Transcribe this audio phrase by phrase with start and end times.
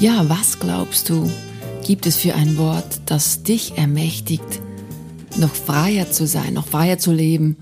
[0.00, 1.30] Ja, was glaubst du,
[1.86, 4.62] gibt es für ein Wort, das dich ermächtigt,
[5.36, 7.58] noch freier zu sein, noch freier zu leben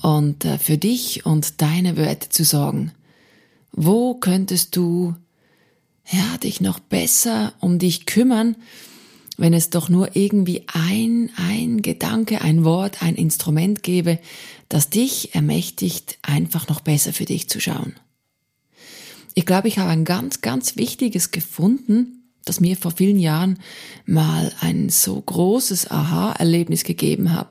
[0.00, 2.92] und äh, für dich und deine Werte zu sorgen?
[3.70, 5.14] Wo könntest du
[6.10, 8.56] ja, dich noch besser um dich kümmern,
[9.36, 14.18] wenn es doch nur irgendwie ein, ein Gedanke, ein Wort, ein Instrument gäbe,
[14.70, 17.92] das dich ermächtigt, einfach noch besser für dich zu schauen.
[19.34, 23.58] Ich glaube, ich habe ein ganz, ganz wichtiges gefunden, das mir vor vielen Jahren
[24.06, 27.48] mal ein so großes Aha-Erlebnis gegeben hat,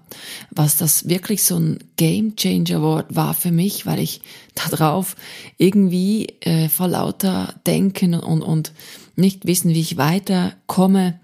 [0.51, 4.21] was das wirklich so ein Game Changer Wort war für mich, weil ich
[4.55, 5.15] darauf
[5.57, 8.71] irgendwie äh, vor lauter Denken und, und
[9.15, 11.19] nicht wissen, wie ich weiterkomme,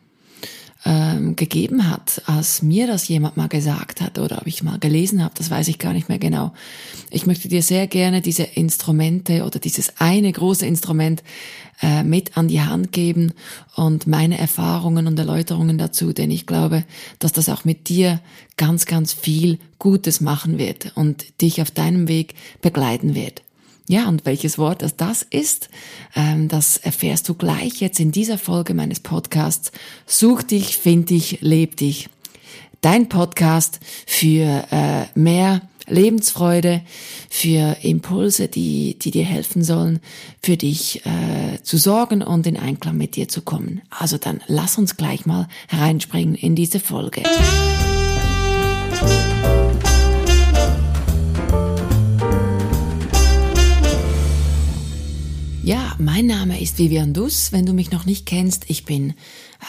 [0.85, 5.21] ähm, gegeben hat, als mir das jemand mal gesagt hat oder ob ich mal gelesen
[5.23, 6.53] habe, das weiß ich gar nicht mehr genau.
[7.09, 11.21] Ich möchte dir sehr gerne diese Instrumente oder dieses eine große Instrument
[11.81, 13.33] äh, mit an die Hand geben
[13.75, 16.85] und meine Erfahrungen und Erläuterungen dazu, denn ich glaube,
[17.19, 18.22] dass das auch mit dir
[18.55, 23.41] ganz, ganz viel Gutes machen wird und dich auf deinem Weg begleiten wird.
[23.89, 25.67] Ja, und welches Wort das das ist,
[26.15, 29.71] ähm, das erfährst du gleich jetzt in dieser Folge meines Podcasts.
[30.05, 32.07] Such dich, find dich, leb dich.
[32.81, 36.83] Dein Podcast für äh, mehr Lebensfreude,
[37.31, 40.01] für Impulse, die, die dir helfen sollen,
[40.39, 43.81] für dich äh, zu sorgen und in Einklang mit dir zu kommen.
[43.89, 47.23] Also dann lass uns gleich mal hereinspringen in diese Folge.
[55.70, 57.52] Ja, mein Name ist Vivian Duss.
[57.52, 59.12] Wenn du mich noch nicht kennst, ich bin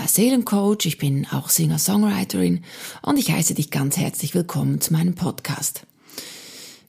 [0.02, 2.64] äh, Seelencoach, ich bin auch Singer-Songwriterin
[3.02, 5.86] und ich heiße dich ganz herzlich willkommen zu meinem Podcast.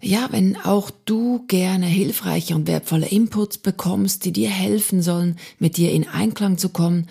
[0.04, 5.78] Ja, wenn auch du gerne hilfreiche und wertvolle Inputs bekommst, die dir helfen sollen, mit
[5.78, 7.08] dir in Einklang zu kommen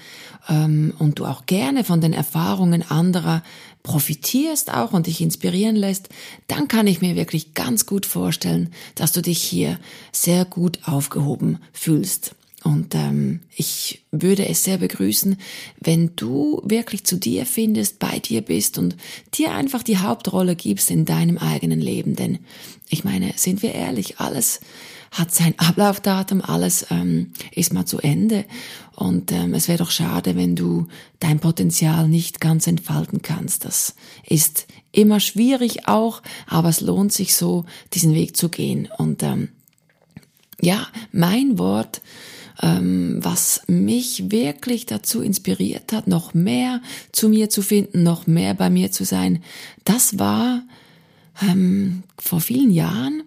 [0.49, 3.45] ähm, und du auch gerne von den Erfahrungen anderer
[3.85, 6.09] profitierst auch und dich inspirieren lässt,
[6.49, 9.79] dann kann ich mir wirklich ganz gut vorstellen, dass du dich hier
[10.11, 12.35] sehr gut aufgehoben fühlst.
[12.63, 15.37] Und ähm, ich würde es sehr begrüßen,
[15.81, 18.97] wenn du wirklich zu dir findest, bei dir bist und
[19.35, 22.17] dir einfach die Hauptrolle gibst in deinem eigenen Leben.
[22.17, 22.39] Denn
[22.91, 24.61] ich meine, sind wir ehrlich, alles
[25.11, 28.45] hat sein Ablaufdatum, alles ähm, ist mal zu Ende.
[28.95, 30.87] Und ähm, es wäre doch schade, wenn du
[31.19, 33.65] dein Potenzial nicht ganz entfalten kannst.
[33.65, 33.95] Das
[34.25, 38.89] ist immer schwierig auch, aber es lohnt sich so, diesen Weg zu gehen.
[38.99, 39.49] Und ähm,
[40.61, 42.03] ja, mein Wort,
[42.63, 46.83] was mich wirklich dazu inspiriert hat, noch mehr
[47.13, 49.43] zu mir zu finden, noch mehr bei mir zu sein,
[49.85, 50.63] das war
[51.43, 53.23] ähm, vor vielen Jahren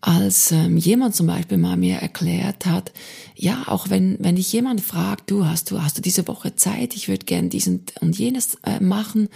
[0.00, 2.92] als ähm, jemand zum Beispiel mal mir erklärt hat,
[3.36, 6.94] ja, auch wenn, wenn dich jemand fragt, du hast du, hast du diese Woche Zeit,
[6.94, 9.28] ich würde gern diesen und jenes äh, machen.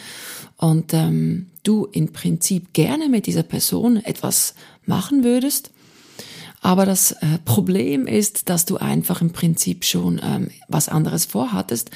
[0.56, 4.54] Und ähm, du im Prinzip gerne mit dieser Person etwas
[4.86, 5.70] machen würdest,
[6.64, 11.90] aber das äh, Problem ist, dass du einfach im Prinzip schon ähm, was anderes vorhattest,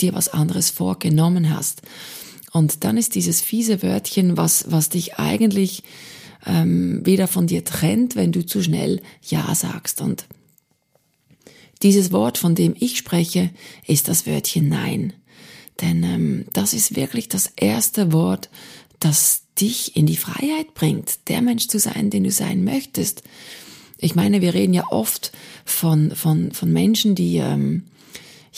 [0.00, 1.82] dir was anderes vorgenommen hast.
[2.50, 5.82] Und dann ist dieses fiese Wörtchen, was, was dich eigentlich
[6.46, 10.00] ähm, wieder von dir trennt, wenn du zu schnell Ja sagst.
[10.00, 10.24] Und
[11.82, 13.50] dieses Wort, von dem ich spreche,
[13.86, 15.12] ist das Wörtchen Nein.
[15.82, 18.48] Denn ähm, das ist wirklich das erste Wort,
[19.00, 23.22] das dich in die Freiheit bringt, der Mensch zu sein, den du sein möchtest.
[23.98, 25.32] Ich meine, wir reden ja oft
[25.64, 27.84] von, von, von Menschen, die ähm,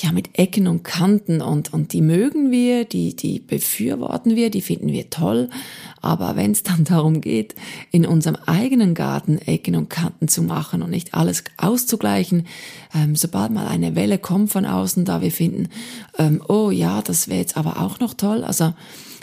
[0.03, 4.61] ja mit Ecken und Kanten und, und die mögen wir, die, die befürworten wir, die
[4.61, 5.49] finden wir toll.
[6.03, 7.55] Aber wenn es dann darum geht,
[7.91, 12.47] in unserem eigenen Garten Ecken und Kanten zu machen und nicht alles auszugleichen,
[12.95, 15.69] ähm, sobald mal eine Welle kommt von außen, da wir finden,
[16.19, 18.45] ähm, oh ja, das wäre jetzt aber auch noch toll.
[18.45, 18.75] Also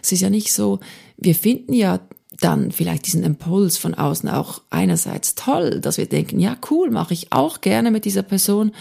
[0.01, 0.79] es ist ja nicht so,
[1.17, 1.99] wir finden ja
[2.39, 7.13] dann vielleicht diesen Impuls von außen auch einerseits toll, dass wir denken, ja cool, mache
[7.13, 8.71] ich auch gerne mit dieser Person.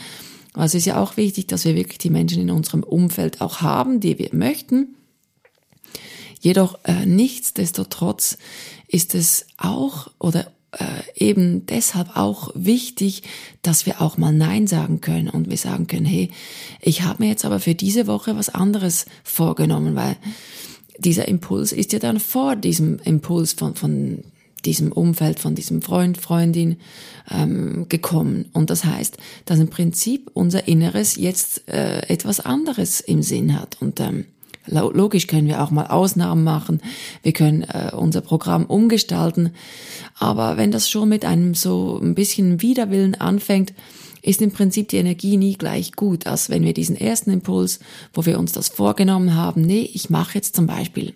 [0.54, 3.60] Also es ist ja auch wichtig, dass wir wirklich die Menschen in unserem Umfeld auch
[3.60, 4.96] haben, die wir möchten.
[6.40, 8.36] Jedoch äh, nichtsdestotrotz
[8.88, 10.84] ist es auch oder äh,
[11.14, 13.22] eben deshalb auch wichtig,
[13.62, 16.30] dass wir auch mal Nein sagen können und wir sagen können, hey,
[16.80, 20.16] ich habe mir jetzt aber für diese Woche was anderes vorgenommen, weil
[20.98, 24.24] dieser Impuls ist ja dann vor diesem Impuls von, von
[24.64, 26.76] diesem Umfeld, von diesem Freund, Freundin
[27.30, 28.46] ähm, gekommen.
[28.52, 33.78] Und das heißt, dass im Prinzip unser Inneres jetzt äh, etwas anderes im Sinn hat.
[33.80, 34.26] Und ähm,
[34.66, 36.80] logisch können wir auch mal Ausnahmen machen,
[37.22, 39.50] wir können äh, unser Programm umgestalten.
[40.18, 43.72] Aber wenn das schon mit einem so ein bisschen Widerwillen anfängt,
[44.22, 47.80] ist im Prinzip die Energie nie gleich gut, als wenn wir diesen ersten Impuls,
[48.14, 51.14] wo wir uns das vorgenommen haben, nee, ich mache jetzt zum Beispiel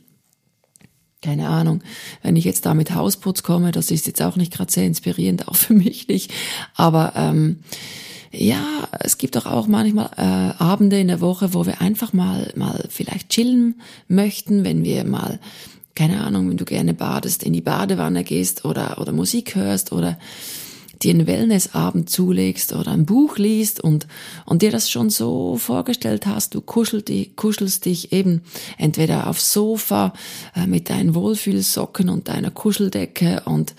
[1.22, 1.82] keine Ahnung,
[2.22, 5.48] wenn ich jetzt da mit Hausputz komme, das ist jetzt auch nicht gerade sehr inspirierend,
[5.48, 6.32] auch für mich nicht.
[6.74, 7.60] Aber ähm,
[8.30, 12.52] ja, es gibt doch auch manchmal äh, Abende in der Woche, wo wir einfach mal
[12.54, 15.40] mal vielleicht chillen möchten, wenn wir mal
[15.94, 20.18] keine Ahnung, wenn du gerne badest, in die Badewanne gehst oder oder Musik hörst oder
[21.02, 24.06] dir einen Wellnessabend zulegst oder ein Buch liest und,
[24.44, 28.42] und dir das schon so vorgestellt hast, du kuschelst dich, kuschelst dich eben
[28.78, 30.12] entweder aufs Sofa
[30.54, 33.74] äh, mit deinen Wohlfühlsocken und deiner Kuscheldecke und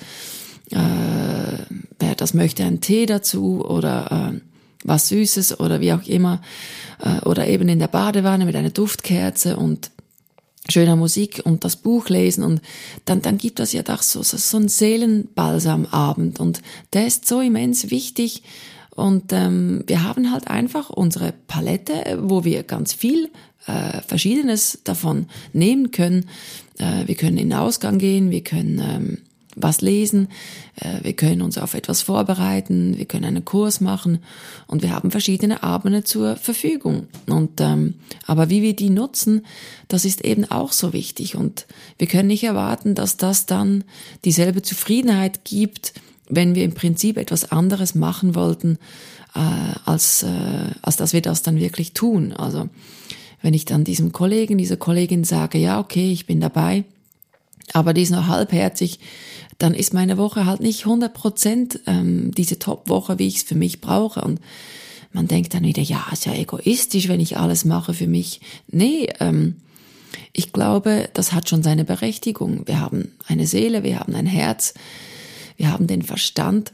[0.72, 0.78] äh,
[2.00, 4.40] wer das möchte, einen Tee dazu oder äh,
[4.84, 6.42] was Süßes oder wie auch immer
[7.02, 9.92] äh, oder eben in der Badewanne mit einer Duftkerze und
[10.70, 12.62] schöner Musik und das Buch lesen und
[13.06, 16.62] dann, dann gibt das ja doch so, so ein Seelenbalsamabend und
[16.94, 18.44] der ist so immens wichtig
[18.98, 23.30] und ähm, wir haben halt einfach unsere Palette, wo wir ganz viel
[23.68, 26.28] äh, Verschiedenes davon nehmen können.
[26.80, 29.18] Äh, wir können in den Ausgang gehen, wir können ähm,
[29.60, 30.30] was lesen,
[30.76, 34.20] äh, wir können uns auf etwas vorbereiten, wir können einen Kurs machen
[34.68, 37.08] und wir haben verschiedene Abende zur Verfügung.
[37.28, 37.96] Und ähm,
[38.26, 39.46] aber wie wir die nutzen,
[39.88, 41.66] das ist eben auch so wichtig und
[41.98, 43.84] wir können nicht erwarten, dass das dann
[44.24, 45.94] dieselbe Zufriedenheit gibt,
[46.30, 48.78] wenn wir im Prinzip etwas anderes machen wollten,
[49.34, 49.40] äh,
[49.86, 52.34] als äh, als dass wir das dann wirklich tun.
[52.34, 52.70] Also
[53.42, 56.84] wenn ich dann diesem Kollegen, dieser Kollegin sage, ja okay, ich bin dabei,
[57.74, 59.00] aber die ist nur halbherzig,
[59.58, 63.56] dann ist meine Woche halt nicht 100 Prozent ähm, diese Top-Woche, wie ich es für
[63.56, 64.22] mich brauche.
[64.22, 64.40] Und
[65.12, 68.42] man denkt dann wieder, ja, ist ja egoistisch, wenn ich alles mache für mich.
[68.68, 69.56] Nee, ähm,
[70.34, 72.68] ich glaube, das hat schon seine Berechtigung.
[72.68, 74.74] Wir haben eine Seele, wir haben ein Herz,
[75.58, 76.74] wir haben den Verstand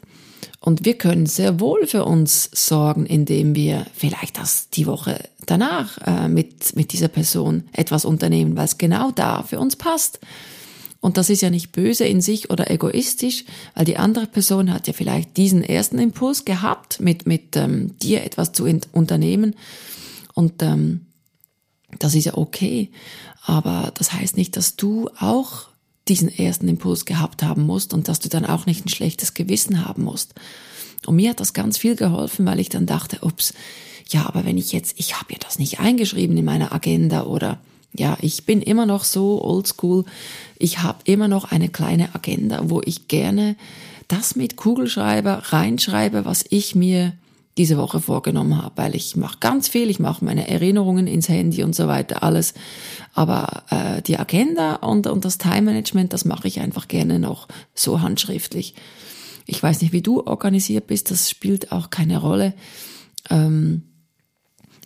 [0.60, 5.98] und wir können sehr wohl für uns sorgen, indem wir vielleicht das die Woche danach
[6.06, 10.19] äh, mit, mit dieser Person etwas unternehmen, weil es genau da für uns passt.
[11.03, 13.44] Und das ist ja nicht böse in sich oder egoistisch,
[13.75, 18.23] weil die andere Person hat ja vielleicht diesen ersten Impuls gehabt, mit, mit ähm, dir
[18.23, 18.63] etwas zu
[18.94, 19.53] unternehmen.
[20.33, 21.07] Und ähm,
[22.00, 22.89] das ist ja okay.
[23.41, 25.67] Aber das heißt nicht, dass du auch
[26.07, 29.85] diesen ersten Impuls gehabt haben musst und dass du dann auch nicht ein schlechtes Gewissen
[29.85, 30.33] haben musst.
[31.06, 33.53] Und mir hat das ganz viel geholfen, weil ich dann dachte, ups,
[34.07, 37.59] ja, aber wenn ich jetzt, ich habe ja das nicht eingeschrieben in meiner Agenda oder
[37.94, 40.06] ja, ich bin immer noch so oldschool.
[40.57, 43.56] Ich habe immer noch eine kleine Agenda, wo ich gerne
[44.07, 47.13] das mit Kugelschreiber reinschreibe, was ich mir
[47.57, 51.63] diese Woche vorgenommen habe, weil ich mache ganz viel, ich mache meine Erinnerungen ins Handy
[51.63, 52.56] und so weiter, alles.
[53.13, 57.48] Aber äh, die Agenda und, und das Time Management, das mache ich einfach gerne noch
[57.75, 58.74] so handschriftlich.
[59.45, 62.54] Ich weiß nicht, wie du organisiert bist, das spielt auch keine Rolle.
[63.30, 63.84] Ähm,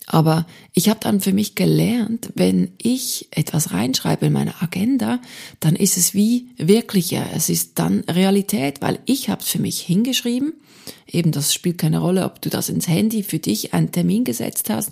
[0.10, 5.20] aber ich habe dann für mich gelernt, wenn ich etwas reinschreibe in meine Agenda,
[5.60, 7.26] dann ist es wie wirklicher.
[7.36, 10.54] Es ist dann Realität, weil ich habe es für mich hingeschrieben.
[11.06, 14.70] Eben, das spielt keine Rolle, ob du das ins Handy für dich einen Termin gesetzt
[14.70, 14.92] hast,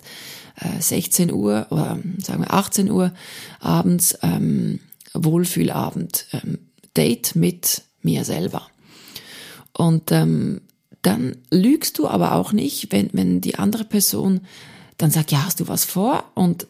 [0.60, 3.12] äh, 16 Uhr oder sagen wir 18 Uhr
[3.58, 4.80] abends, ähm,
[5.14, 6.58] Wohlfühlabend, ähm,
[6.94, 8.68] Date mit mir selber.
[9.72, 10.60] Und ähm,
[11.00, 14.42] dann lügst du aber auch nicht, wenn, wenn die andere Person
[14.96, 16.24] dann sagt, ja, hast du was vor?
[16.34, 16.66] Und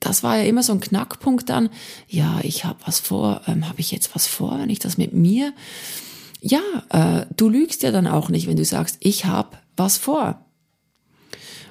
[0.00, 1.70] das war ja immer so ein Knackpunkt dann.
[2.08, 3.42] Ja, ich habe was vor.
[3.46, 5.52] Ähm, habe ich jetzt was vor, wenn ich das mit mir?
[6.40, 10.44] Ja, äh, du lügst ja dann auch nicht, wenn du sagst, ich habe was vor.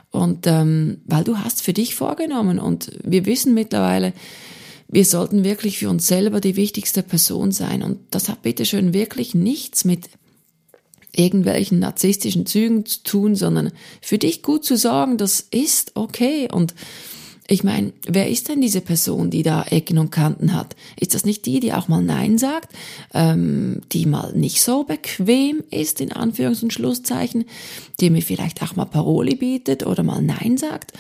[0.09, 4.13] Und ähm, weil du hast für dich vorgenommen und wir wissen mittlerweile,
[4.87, 7.81] wir sollten wirklich für uns selber die wichtigste Person sein.
[7.81, 10.09] Und das hat bitteschön wirklich nichts mit
[11.15, 16.49] irgendwelchen narzisstischen Zügen zu tun, sondern für dich gut zu sorgen, das ist okay.
[16.51, 16.73] Und
[17.47, 20.75] ich meine, wer ist denn diese Person, die da Ecken und Kanten hat?
[20.99, 22.73] Ist das nicht die, die auch mal Nein sagt,
[23.13, 27.45] ähm, die mal nicht so bequem ist, in Anführungs- und Schlusszeichen,
[27.99, 30.93] die mir vielleicht auch mal Paroli bietet oder mal Nein sagt?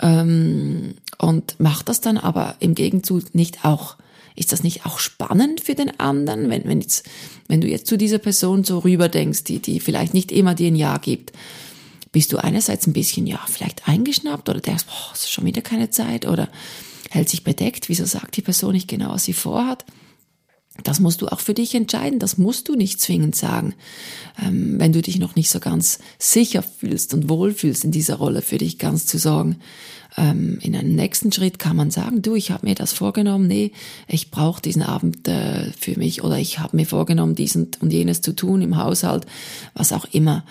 [0.00, 3.96] Ähm, und macht das dann aber im Gegenzug nicht auch
[4.36, 7.08] ist das nicht auch spannend für den anderen, wenn, wenn, jetzt,
[7.48, 10.76] wenn du jetzt zu dieser Person so rüberdenkst, die, die vielleicht nicht immer dir ein
[10.76, 11.32] Ja gibt?
[12.12, 15.90] Bist du einerseits ein bisschen, ja, vielleicht eingeschnappt oder denkst, boah, ist schon wieder keine
[15.90, 16.48] Zeit oder
[17.10, 19.84] hält sich bedeckt, wieso sagt die Person nicht genau, was sie vorhat?
[20.82, 23.74] Das musst du auch für dich entscheiden, das musst du nicht zwingend sagen.
[24.42, 28.42] Ähm, wenn du dich noch nicht so ganz sicher fühlst und wohlfühlst in dieser Rolle,
[28.42, 29.56] für dich ganz zu sorgen.
[30.16, 33.72] Ähm, in einem nächsten Schritt kann man sagen, du, ich habe mir das vorgenommen, nee,
[34.08, 38.22] ich brauche diesen Abend äh, für mich oder ich habe mir vorgenommen, dies und jenes
[38.22, 39.26] zu tun im Haushalt,
[39.74, 40.44] was auch immer.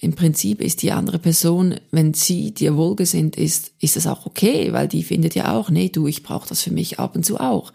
[0.00, 4.72] im Prinzip ist die andere Person, wenn sie dir wohlgesinnt ist, ist das auch okay,
[4.72, 7.40] weil die findet ja auch, nee, du, ich brauche das für mich ab und zu
[7.40, 7.72] auch.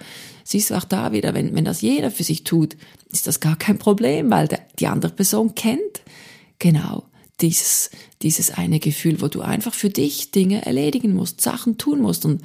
[0.51, 2.75] Siehst du auch da wieder, wenn, wenn das jeder für sich tut,
[3.11, 6.01] ist das gar kein Problem, weil der, die andere Person kennt
[6.57, 7.03] genau
[7.39, 7.91] dieses,
[8.23, 12.25] dieses eine Gefühl, wo du einfach für dich Dinge erledigen musst, Sachen tun musst.
[12.25, 12.41] Und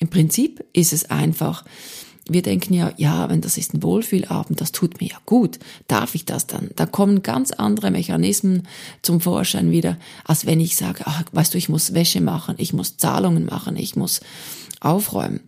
[0.00, 1.64] im Prinzip ist es einfach,
[2.28, 6.16] wir denken ja, ja, wenn das ist ein Wohlfühlabend, das tut mir ja gut, darf
[6.16, 6.70] ich das dann?
[6.74, 8.66] Da kommen ganz andere Mechanismen
[9.00, 12.72] zum Vorschein wieder, als wenn ich sage, ach, weißt du, ich muss Wäsche machen, ich
[12.72, 14.22] muss Zahlungen machen, ich muss
[14.80, 15.38] aufräumen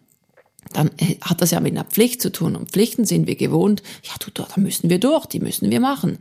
[0.72, 2.56] dann äh, hat das ja mit einer Pflicht zu tun.
[2.56, 6.18] Und Pflichten sind wir gewohnt, ja, du, da müssen wir durch, die müssen wir machen.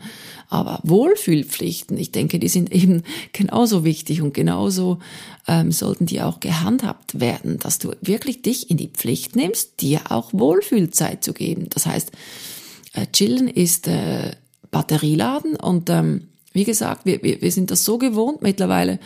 [0.50, 5.00] Aber Wohlfühlpflichten, ich denke, die sind eben genauso wichtig und genauso
[5.48, 10.02] ähm, sollten die auch gehandhabt werden, dass du wirklich dich in die Pflicht nimmst, dir
[10.10, 11.68] auch Wohlfühlzeit zu geben.
[11.70, 12.12] Das heißt,
[12.94, 14.32] äh, chillen ist äh,
[14.72, 19.00] Batterieladen und ähm, wie gesagt, wir, wir, wir sind das so gewohnt mittlerweile,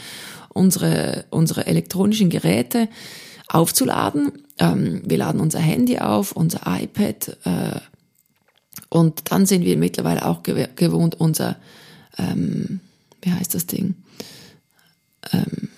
[0.49, 2.87] unsere, unsere elektronischen Geräte,
[3.49, 4.31] aufzuladen.
[4.57, 7.79] Ähm, wir laden unser Handy auf, unser iPad äh,
[8.89, 11.57] und dann sind wir mittlerweile auch gewohnt, unser,
[12.17, 12.79] ähm,
[13.21, 13.95] wie heißt das Ding,
[15.31, 15.69] ähm,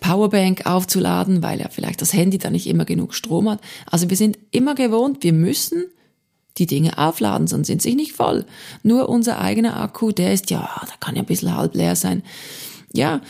[0.00, 3.60] Powerbank aufzuladen, weil ja vielleicht das Handy da nicht immer genug Strom hat.
[3.86, 5.84] Also wir sind immer gewohnt, wir müssen
[6.58, 8.44] die Dinge aufladen, sonst sind sie nicht voll.
[8.82, 12.22] Nur unser eigener Akku, der ist ja, da kann ja ein bisschen halb leer sein.
[12.92, 13.20] Ja,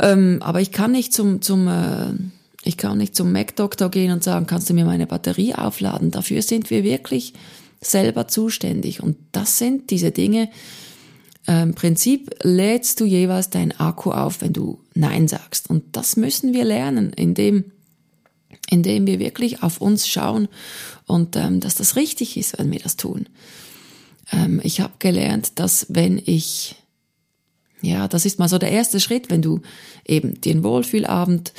[0.00, 2.14] ähm, aber ich kann nicht zum, zum äh,
[2.64, 6.10] ich kann nicht zum Mac-Doktor gehen und sagen, kannst du mir meine Batterie aufladen?
[6.10, 7.34] Dafür sind wir wirklich
[7.80, 9.02] selber zuständig.
[9.02, 10.48] Und das sind diese Dinge.
[11.46, 15.68] Im ähm, Prinzip lädst du jeweils deinen Akku auf, wenn du Nein sagst.
[15.68, 17.72] Und das müssen wir lernen, indem,
[18.70, 20.48] indem wir wirklich auf uns schauen
[21.06, 23.26] und ähm, dass das richtig ist, wenn wir das tun.
[24.32, 26.76] Ähm, ich habe gelernt, dass wenn ich
[27.82, 29.60] ja, das ist mal so der erste Schritt, wenn du
[30.06, 31.52] eben den Wohlfühlabend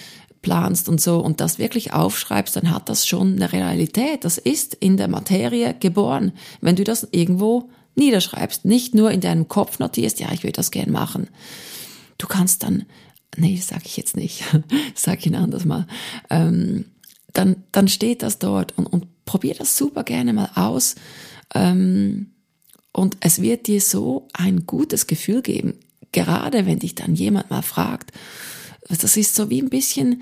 [0.45, 4.23] planst und so und das wirklich aufschreibst, dann hat das schon eine Realität.
[4.23, 6.33] Das ist in der Materie geboren.
[6.61, 10.69] Wenn du das irgendwo niederschreibst, nicht nur in deinem Kopf notierst, ja, ich würde das
[10.69, 11.29] gern machen.
[12.19, 12.85] Du kannst dann,
[13.35, 14.43] nee, sage ich jetzt nicht,
[14.93, 15.87] sag ich ein anderes Mal,
[16.29, 16.85] ähm,
[17.33, 20.93] dann, dann steht das dort und, und probier das super gerne mal aus.
[21.55, 22.27] Ähm,
[22.91, 25.73] und es wird dir so ein gutes Gefühl geben,
[26.11, 28.11] gerade wenn dich dann jemand mal fragt,
[28.87, 30.21] das ist so wie ein bisschen,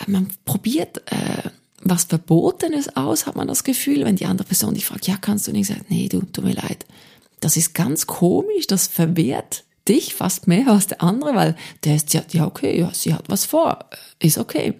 [0.00, 1.50] äh, man probiert äh,
[1.82, 5.46] was Verbotenes aus, hat man das Gefühl, wenn die andere Person dich fragt, ja, kannst
[5.46, 6.86] du nicht sagen, nee, du, tut mir leid.
[7.40, 12.14] Das ist ganz komisch, das verwehrt dich fast mehr als der andere, weil der ist
[12.14, 14.74] ja, ja, okay, ja, sie hat was vor, ist okay.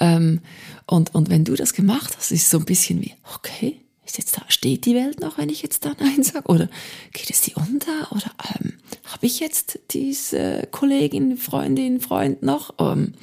[0.00, 0.40] Ähm,
[0.86, 4.18] und, und wenn du das gemacht hast, ist es so ein bisschen wie, okay, ist
[4.18, 6.48] jetzt da, steht die Welt noch, wenn ich jetzt da Nein sage?
[6.48, 6.68] Oder
[7.12, 8.10] geht es die unter?
[8.12, 12.74] Oder ähm, habe ich jetzt diese Kollegin, Freundin, Freund noch?
[12.78, 13.14] Ähm,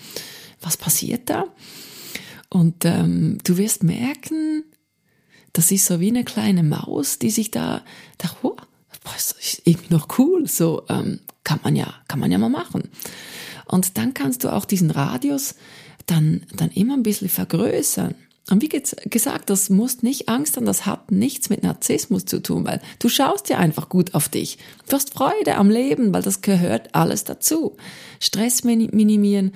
[0.62, 1.46] was passiert da?
[2.50, 4.64] Und ähm, du wirst merken,
[5.54, 7.84] das ist so wie eine kleine Maus, die sich da,
[8.18, 8.56] da oh,
[9.04, 12.90] das ist irgendwie noch cool, so ähm, kann man ja, kann man ja mal machen.
[13.66, 15.56] Und dann kannst du auch diesen Radius
[16.06, 18.16] dann, dann immer ein bisschen vergrößern.
[18.50, 22.66] Und wie gesagt, das muss nicht Angst haben, das hat nichts mit Narzissmus zu tun,
[22.66, 24.58] weil du schaust ja einfach gut auf dich.
[24.88, 27.78] Du hast Freude am Leben, weil das gehört alles dazu.
[28.20, 29.54] Stress minimieren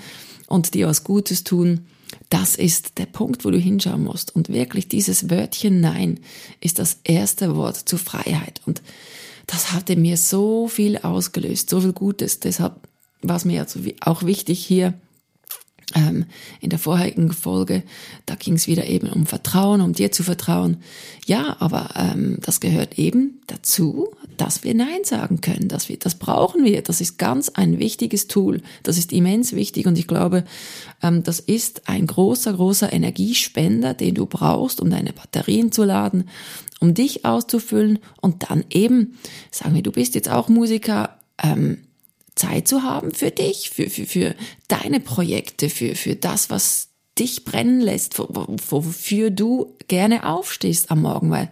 [0.47, 1.87] und dir was Gutes tun,
[2.29, 4.35] das ist der Punkt, wo du hinschauen musst.
[4.35, 6.19] Und wirklich dieses Wörtchen Nein
[6.61, 8.61] ist das erste Wort zur Freiheit.
[8.65, 8.81] Und
[9.47, 12.39] das hatte mir so viel ausgelöst, so viel Gutes.
[12.39, 12.75] Deshalb
[13.21, 14.93] war es mir also auch wichtig, hier
[15.95, 16.25] ähm,
[16.59, 17.83] in der vorherigen Folge,
[18.25, 20.77] da ging es wieder eben um Vertrauen, um dir zu vertrauen.
[21.25, 25.67] Ja, aber ähm, das gehört eben dazu, dass wir Nein sagen können.
[25.67, 26.81] Dass wir, das brauchen wir.
[26.81, 28.61] Das ist ganz ein wichtiges Tool.
[28.83, 30.43] Das ist immens wichtig und ich glaube,
[31.01, 36.29] ähm, das ist ein großer, großer Energiespender, den du brauchst, um deine Batterien zu laden,
[36.79, 39.17] um dich auszufüllen und dann eben,
[39.51, 41.79] sagen wir, du bist jetzt auch Musiker, ähm,
[42.35, 44.35] Zeit zu haben für dich, für, für, für
[44.67, 51.29] deine Projekte, für, für das, was dich brennen lässt, wofür du gerne aufstehst am Morgen,
[51.29, 51.49] weil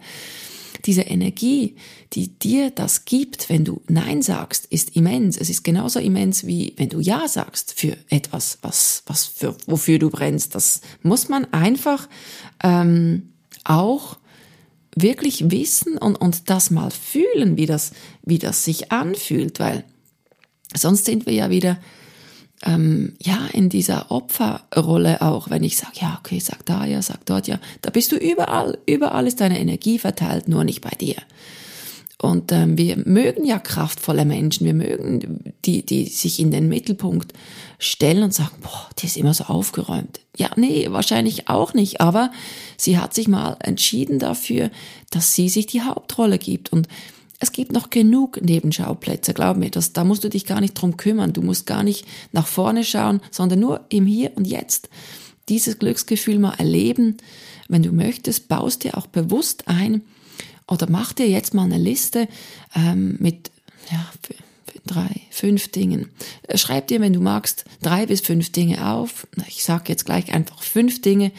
[0.84, 1.76] diese Energie,
[2.12, 5.36] die dir das gibt, wenn du Nein sagst, ist immens.
[5.36, 10.00] Es ist genauso immens wie wenn du Ja sagst für etwas, was, was für, wofür
[10.00, 10.56] du brennst.
[10.56, 12.08] Das muss man einfach
[12.64, 14.18] ähm, auch
[14.96, 17.92] wirklich wissen und, und das mal fühlen, wie das,
[18.24, 19.84] wie das sich anfühlt, weil
[20.74, 21.78] Sonst sind wir ja wieder
[22.64, 27.24] ähm, ja in dieser Opferrolle auch, wenn ich sage, ja, okay, sag da ja, sag
[27.26, 31.16] dort ja, da bist du überall, überall ist deine Energie verteilt, nur nicht bei dir.
[32.22, 37.32] Und ähm, wir mögen ja kraftvolle Menschen, wir mögen die, die sich in den Mittelpunkt
[37.80, 40.20] stellen und sagen, boah, die ist immer so aufgeräumt.
[40.36, 42.30] Ja, nee, wahrscheinlich auch nicht, aber
[42.76, 44.70] sie hat sich mal entschieden dafür,
[45.10, 46.72] dass sie sich die Hauptrolle gibt.
[46.72, 46.86] Und
[47.42, 50.96] es gibt noch genug Nebenschauplätze, glaub mir, das, da musst du dich gar nicht drum
[50.96, 51.32] kümmern.
[51.32, 54.88] Du musst gar nicht nach vorne schauen, sondern nur im Hier und Jetzt.
[55.48, 57.16] Dieses Glücksgefühl mal erleben.
[57.68, 60.02] Wenn du möchtest, baust dir auch bewusst ein,
[60.68, 62.28] oder mach dir jetzt mal eine Liste
[62.76, 63.50] ähm, mit
[63.90, 64.06] ja,
[64.86, 66.10] drei, fünf Dingen.
[66.46, 69.26] Äh, schreib dir, wenn du magst, drei bis fünf Dinge auf.
[69.48, 71.32] Ich sage jetzt gleich einfach fünf Dinge,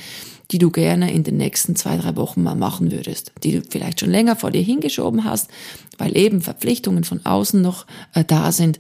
[0.54, 4.00] die du gerne in den nächsten zwei, drei Wochen mal machen würdest, die du vielleicht
[4.00, 5.50] schon länger vor dir hingeschoben hast,
[5.98, 8.80] weil eben Verpflichtungen von außen noch äh, da sind.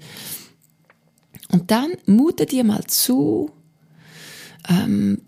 [1.51, 3.49] Und dann mute dir mal zu,
[4.69, 5.21] ähm,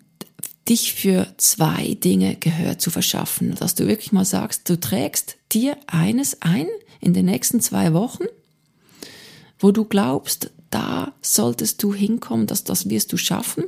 [0.70, 5.78] dich für zwei Dinge Gehör zu verschaffen, dass du wirklich mal sagst, du trägst dir
[5.88, 6.68] eines ein
[7.02, 8.26] in den nächsten zwei Wochen,
[9.58, 13.66] wo du glaubst, da solltest du hinkommen, dass das wirst du schaffen.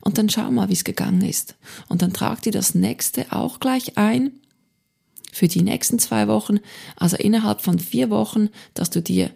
[0.00, 1.56] Und dann schau mal, wie es gegangen ist.
[1.88, 4.32] Und dann trag dir das nächste auch gleich ein
[5.32, 6.58] für die nächsten zwei Wochen,
[6.96, 9.30] also innerhalb von vier Wochen, dass du dir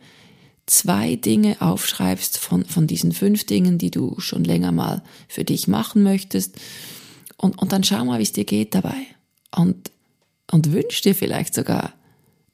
[0.67, 5.69] zwei Dinge aufschreibst von, von diesen fünf Dingen, die du schon länger mal für dich
[5.69, 6.57] machen möchtest.
[7.37, 8.97] Und, und dann schau mal, wie es dir geht dabei.
[9.55, 9.91] Und,
[10.51, 11.93] und wünsch dir vielleicht sogar,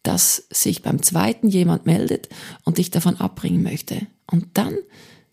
[0.02, 2.28] dass sich beim zweiten jemand meldet
[2.64, 4.06] und dich davon abbringen möchte.
[4.26, 4.74] Und dann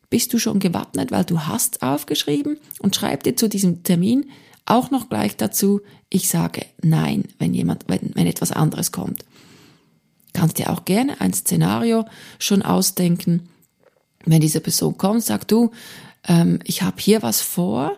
[0.10, 4.30] bist du schon gewappnet, weil du hast aufgeschrieben und schreib dir zu diesem Termin
[4.66, 9.24] auch noch gleich dazu, ich sage nein, wenn jemand, wenn, wenn etwas anderes kommt
[10.38, 12.06] kannst dir auch gerne ein Szenario
[12.38, 13.50] schon ausdenken.
[14.26, 15.72] Wenn diese Person kommt, sag du,
[16.28, 17.98] ähm, ich habe hier was vor.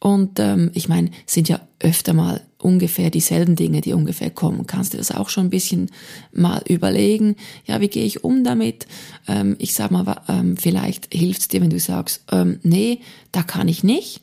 [0.00, 4.66] Und ähm, ich meine, sind ja öfter mal ungefähr dieselben Dinge, die ungefähr kommen.
[4.66, 5.90] Kannst du das auch schon ein bisschen
[6.32, 7.36] mal überlegen?
[7.66, 8.86] Ja, wie gehe ich um damit?
[9.28, 13.42] Ähm, ich sag mal, ähm, vielleicht hilft es dir, wenn du sagst, ähm, nee, da
[13.42, 14.22] kann ich nicht.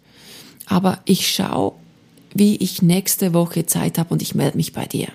[0.65, 1.73] Aber ich schaue,
[2.33, 5.07] wie ich nächste Woche Zeit habe und ich melde mich bei dir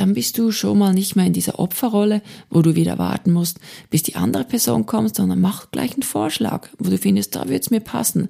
[0.00, 3.60] dann bist du schon mal nicht mehr in dieser Opferrolle, wo du wieder warten musst,
[3.90, 7.70] bis die andere Person kommt, sondern mach gleich einen Vorschlag, wo du findest, da wird's
[7.70, 8.28] mir passen.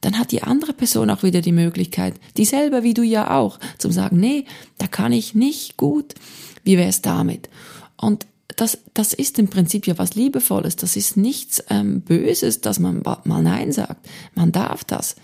[0.00, 3.90] Dann hat die andere Person auch wieder die Möglichkeit, dieselbe wie du ja auch, zum
[3.90, 4.44] sagen, nee,
[4.78, 6.14] da kann ich nicht gut.
[6.62, 7.48] Wie wär's damit?
[7.96, 10.76] Und das, das ist im Prinzip ja was Liebevolles.
[10.76, 14.08] Das ist nichts ähm, Böses, dass man mal Nein sagt.
[14.34, 15.16] Man darf das.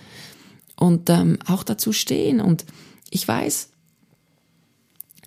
[0.76, 2.40] Und ähm, auch dazu stehen.
[2.40, 2.64] Und
[3.10, 3.70] ich weiß,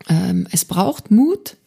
[0.08, 1.58] ähm, es braucht Mut,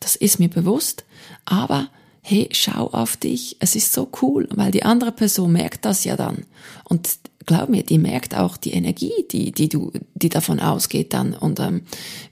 [0.00, 1.04] das ist mir bewusst,
[1.44, 1.90] aber
[2.28, 6.14] hey, schau auf dich, es ist so cool, weil die andere Person merkt das ja
[6.14, 6.44] dann.
[6.84, 7.08] Und
[7.46, 11.58] glaub mir, die merkt auch die Energie, die, die du, die davon ausgeht dann und
[11.58, 11.82] ähm,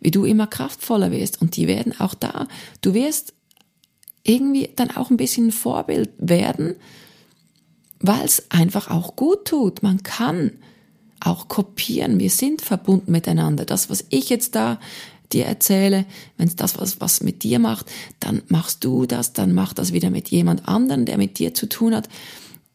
[0.01, 1.41] wie du immer kraftvoller wirst.
[1.41, 2.47] Und die werden auch da,
[2.83, 3.33] du wirst
[4.23, 6.75] irgendwie dann auch ein bisschen ein Vorbild werden,
[8.01, 9.83] weil es einfach auch gut tut.
[9.83, 10.53] Man kann
[11.21, 12.19] auch kopieren.
[12.19, 13.65] Wir sind verbunden miteinander.
[13.65, 14.79] Das, was ich jetzt da
[15.33, 16.05] dir erzähle,
[16.37, 17.87] wenn es das was, was mit dir macht,
[18.21, 21.69] dann machst du das, dann mach das wieder mit jemand anderen, der mit dir zu
[21.69, 22.09] tun hat.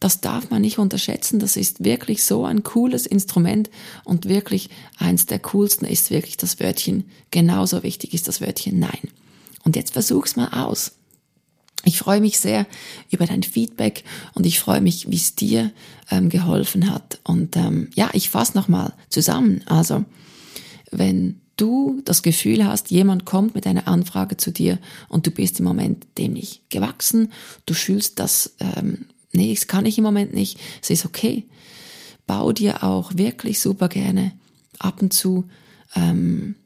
[0.00, 1.38] Das darf man nicht unterschätzen.
[1.38, 3.70] Das ist wirklich so ein cooles Instrument
[4.02, 7.04] und wirklich eins der coolsten ist wirklich das Wörtchen.
[7.30, 9.08] Genauso wichtig ist das Wörtchen Nein.
[9.64, 10.92] Und jetzt versuch's mal aus.
[11.84, 12.66] Ich freue mich sehr
[13.10, 15.70] über dein Feedback und ich freue mich, wie es dir
[16.10, 17.18] ähm, geholfen hat.
[17.24, 19.62] Und ähm, ja, ich fasse nochmal zusammen.
[19.66, 20.04] Also,
[20.90, 25.60] wenn du das Gefühl hast, jemand kommt mit einer Anfrage zu dir und du bist
[25.60, 27.32] im Moment dem nicht gewachsen,
[27.66, 31.44] du fühlst das, ähm, nee, das kann ich im Moment nicht, es ist okay.
[32.26, 34.32] Bau dir auch wirklich super gerne
[34.78, 35.44] ab und zu
[35.94, 36.56] ähm,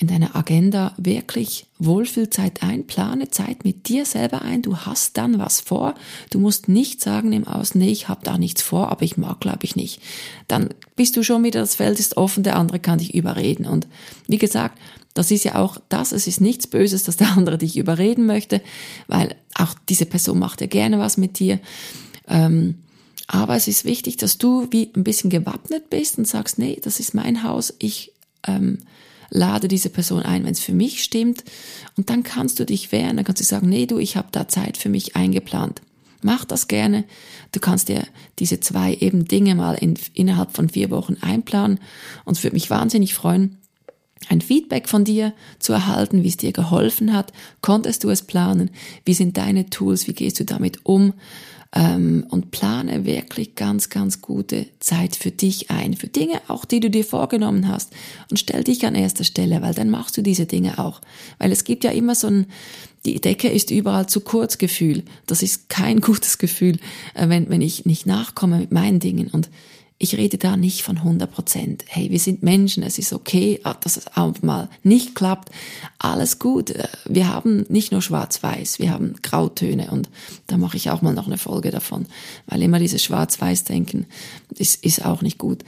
[0.00, 5.38] in deiner Agenda wirklich Wohlfühlzeit ein, plane Zeit mit dir selber ein, du hast dann
[5.38, 5.94] was vor,
[6.30, 9.40] du musst nicht sagen im Außen, nee, ich habe da nichts vor, aber ich mag,
[9.40, 10.00] glaube ich nicht.
[10.48, 13.66] Dann bist du schon wieder, das Feld ist offen, der andere kann dich überreden.
[13.66, 13.86] Und
[14.26, 14.78] wie gesagt,
[15.14, 18.62] das ist ja auch das, es ist nichts Böses, dass der andere dich überreden möchte,
[19.08, 21.60] weil auch diese Person macht ja gerne was mit dir.
[22.28, 22.76] Ähm,
[23.26, 26.98] aber es ist wichtig, dass du wie ein bisschen gewappnet bist und sagst, nee, das
[26.98, 28.12] ist mein Haus, ich
[28.46, 28.78] ähm,
[29.32, 31.42] lade diese Person ein, wenn es für mich stimmt.
[31.96, 34.46] Und dann kannst du dich wehren, dann kannst du sagen, nee, du, ich habe da
[34.46, 35.80] Zeit für mich eingeplant.
[36.22, 37.04] Mach das gerne.
[37.50, 38.06] Du kannst dir
[38.38, 41.80] diese zwei eben Dinge mal in, innerhalb von vier Wochen einplanen.
[42.24, 43.58] Und es würde mich wahnsinnig freuen,
[44.28, 47.32] ein Feedback von dir zu erhalten, wie es dir geholfen hat.
[47.60, 48.70] Konntest du es planen?
[49.04, 50.06] Wie sind deine Tools?
[50.06, 51.14] Wie gehst du damit um?
[51.74, 56.80] Ähm, und plane wirklich ganz, ganz gute Zeit für dich ein, für Dinge auch, die
[56.80, 57.92] du dir vorgenommen hast.
[58.30, 61.00] Und stell dich an erster Stelle, weil dann machst du diese Dinge auch.
[61.38, 62.46] Weil es gibt ja immer so ein,
[63.06, 65.02] die Decke ist überall zu kurz Gefühl.
[65.26, 66.78] Das ist kein gutes Gefühl,
[67.14, 69.28] äh, wenn, wenn ich nicht nachkomme mit meinen Dingen.
[69.28, 69.48] Und
[70.02, 71.84] ich rede da nicht von 100 Prozent.
[71.86, 75.52] Hey, wir sind Menschen, es ist okay, ah, dass es auch mal nicht klappt.
[75.98, 76.70] Alles gut.
[76.70, 80.10] Äh, wir haben nicht nur schwarz-weiß, wir haben Grautöne und
[80.48, 82.06] da mache ich auch mal noch eine Folge davon,
[82.46, 84.06] weil immer dieses schwarz-weiß-Denken
[84.56, 85.62] ist, ist auch nicht gut.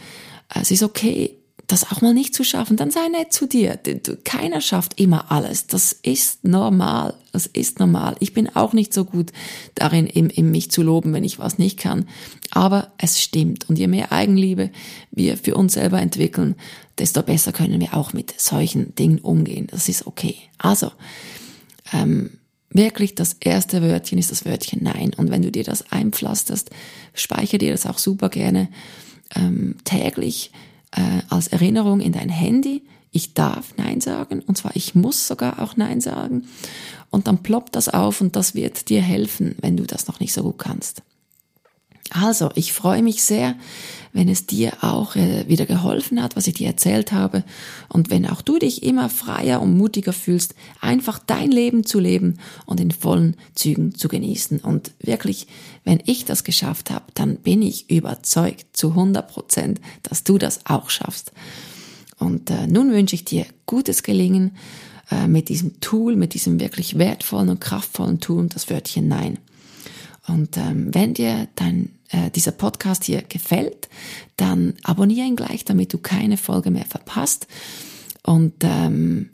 [0.53, 3.79] Es ist okay, das auch mal nicht zu schaffen, dann sei nett zu dir.
[4.25, 5.67] Keiner schafft immer alles.
[5.67, 7.15] Das ist normal.
[7.33, 8.17] Das ist normal.
[8.21, 9.33] Ich bin auch nicht so gut
[9.75, 12.07] darin, in, in mich zu loben, wenn ich was nicht kann.
[12.51, 13.69] Aber es stimmt.
[13.69, 14.71] Und je mehr Eigenliebe
[15.11, 16.55] wir für uns selber entwickeln,
[16.99, 19.67] desto besser können wir auch mit solchen Dingen umgehen.
[19.71, 20.37] Das ist okay.
[20.59, 20.93] Also,
[21.93, 22.39] ähm,
[22.71, 25.13] wirklich das erste Wörtchen ist das Wörtchen Nein.
[25.17, 26.71] Und wenn du dir das einpflasterst,
[27.15, 28.69] speichere dir das auch super gerne
[29.35, 30.51] ähm, täglich
[30.95, 32.83] äh, als Erinnerung in dein Handy.
[33.11, 36.47] Ich darf Nein sagen und zwar ich muss sogar auch Nein sagen.
[37.11, 40.33] Und dann ploppt das auf und das wird dir helfen, wenn du das noch nicht
[40.33, 41.03] so gut kannst.
[42.11, 43.57] Also, ich freue mich sehr,
[44.15, 47.45] wenn es dir auch äh, wieder geholfen hat, was ich dir erzählt habe.
[47.89, 52.39] Und wenn auch du dich immer freier und mutiger fühlst, einfach dein Leben zu leben
[52.65, 54.61] und in vollen Zügen zu genießen.
[54.61, 55.49] Und wirklich,
[55.83, 60.61] wenn ich das geschafft habe, dann bin ich überzeugt zu 100 Prozent, dass du das
[60.65, 61.33] auch schaffst.
[62.19, 64.57] Und äh, nun wünsche ich dir gutes Gelingen
[65.11, 69.39] äh, mit diesem Tool, mit diesem wirklich wertvollen und kraftvollen Tool, das Wörtchen Nein.
[70.27, 73.89] Und ähm, wenn dir dein, äh, dieser Podcast hier gefällt,
[74.37, 77.47] dann abonniere ihn gleich, damit du keine Folge mehr verpasst.
[78.23, 79.31] Und ähm,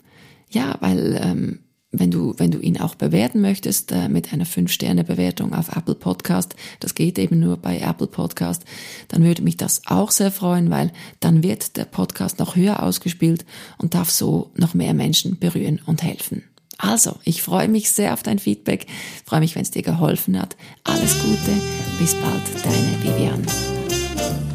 [0.50, 1.59] ja, weil ähm,
[1.92, 6.55] wenn du, wenn du ihn auch bewerten möchtest äh, mit einer 5-Sterne-Bewertung auf Apple Podcast,
[6.79, 8.64] das geht eben nur bei Apple Podcast,
[9.09, 13.44] dann würde mich das auch sehr freuen, weil dann wird der Podcast noch höher ausgespielt
[13.79, 16.44] und darf so noch mehr Menschen berühren und helfen.
[16.81, 18.87] Also, ich freue mich sehr auf dein Feedback,
[19.27, 20.57] freue mich, wenn es dir geholfen hat.
[20.85, 21.53] Alles Gute,
[21.99, 24.50] bis bald, deine Vivian.